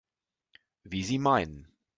Wie 0.83 1.03
Sie 1.03 1.19
meinen. 1.19 1.67